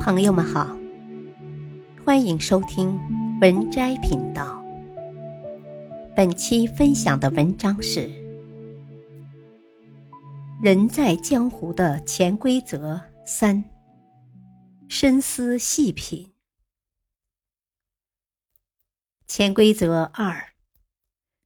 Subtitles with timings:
[0.00, 0.74] 朋友们好，
[2.06, 2.98] 欢迎收听
[3.42, 4.64] 文摘频道。
[6.16, 8.08] 本期分享的文章是
[10.62, 13.62] 《人在江湖的潜规则三》，
[14.88, 16.32] 深思细品。
[19.26, 20.54] 潜规则二，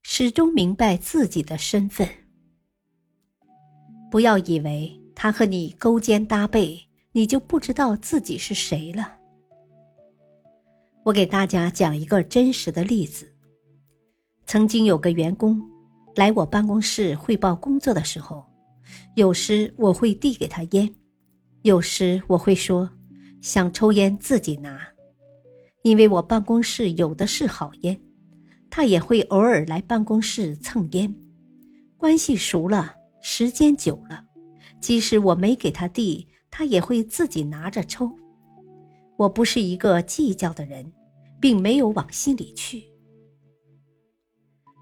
[0.04, 2.08] 始终明白自己的身份。
[4.12, 6.86] 不要以为他和你勾肩搭背。
[7.16, 9.14] 你就不知道自己是谁了。
[11.04, 13.32] 我给大家讲一个真实的例子。
[14.46, 15.62] 曾经有个员工
[16.16, 18.44] 来我办公室汇报工作的时候，
[19.14, 20.92] 有时我会递给他烟，
[21.62, 22.90] 有时我会说
[23.40, 24.80] 想抽烟自己拿，
[25.82, 27.98] 因为我办公室有的是好烟。
[28.68, 31.14] 他也会偶尔来办公室蹭烟，
[31.96, 34.24] 关系熟了，时间久了，
[34.80, 36.26] 即使我没给他递。
[36.56, 38.08] 他也会自己拿着抽。
[39.16, 40.92] 我不是一个计较的人，
[41.40, 42.84] 并没有往心里去。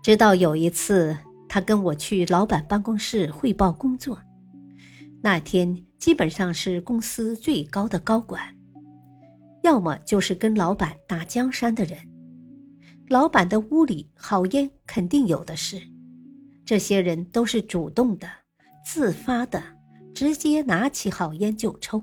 [0.03, 1.17] 直到有一次，
[1.49, 4.21] 他跟我去老板办公室汇报工作，
[5.23, 8.55] 那天基本上是公司最高的高管，
[9.63, 11.97] 要么就是跟老板打江山的人。
[13.09, 15.81] 老板的屋里好烟肯定有的是，
[16.67, 18.29] 这些人都是主动的、
[18.85, 19.63] 自发的。
[20.23, 22.01] 直接拿起好烟就抽，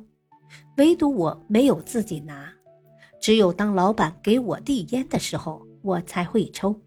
[0.75, 2.53] 唯独我没有自己拿，
[3.21, 6.77] 只有当老板给我递烟的时候，我才会抽。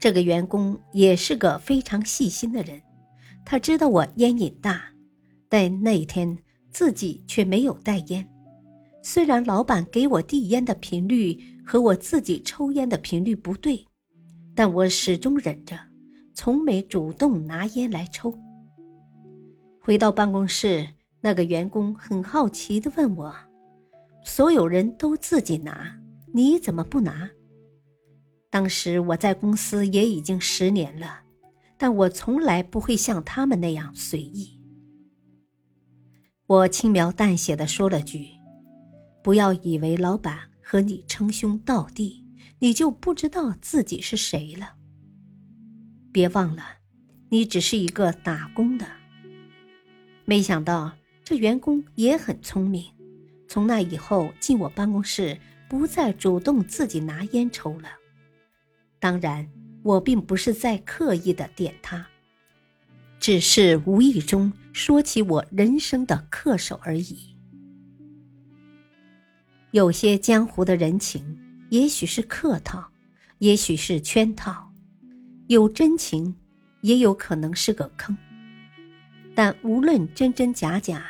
[0.00, 2.82] 这个员工也是个非常细心的人，
[3.44, 4.82] 他知道我烟瘾大，
[5.48, 6.36] 但那一天
[6.72, 8.28] 自己却没有带烟。
[9.00, 13.86] 虽然老板给我递烟的频率和我自己抽烟的频率不对，
[14.56, 15.78] 但我始终忍着，
[16.34, 18.36] 从没主动拿烟来抽。
[19.86, 20.84] 回到办公室，
[21.20, 23.32] 那个员工很好奇地问我
[24.26, 25.96] ：“所有人都自己拿，
[26.34, 27.30] 你怎么不拿？”
[28.50, 31.20] 当时我在公司也已经十年了，
[31.78, 34.60] 但我从来不会像他们那样随意。
[36.48, 38.26] 我轻描淡写地说了句
[39.22, 42.24] ：“不要以为老板和你称兄道弟，
[42.58, 44.74] 你就不知道自己是谁了。
[46.10, 46.64] 别忘了，
[47.28, 48.84] 你只是一个打工的。”
[50.28, 50.92] 没想到
[51.24, 52.84] 这员工也很聪明，
[53.46, 55.38] 从那以后进我办公室，
[55.68, 57.88] 不再主动自己拿烟抽了。
[58.98, 59.48] 当然，
[59.84, 62.04] 我并不是在刻意的点他，
[63.20, 67.36] 只是无意中说起我人生的恪守而已。
[69.70, 71.38] 有些江湖的人情，
[71.70, 72.88] 也许是客套，
[73.38, 74.72] 也许是圈套，
[75.46, 76.34] 有真情，
[76.80, 78.16] 也有可能是个坑。
[79.36, 81.06] 但无论真真假假，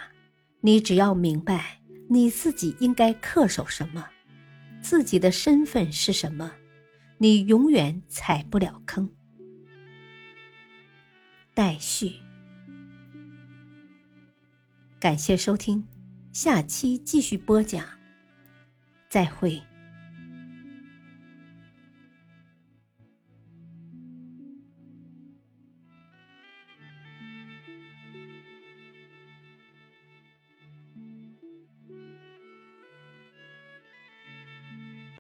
[0.60, 4.04] 你只要明白你自己应该恪守什么，
[4.82, 6.50] 自己的身份是什么，
[7.19, 9.09] 你永远踩不了坑。
[11.54, 12.15] 待续，
[14.98, 15.86] 感谢收听，
[16.32, 17.86] 下期继续播讲，
[19.09, 19.62] 再会。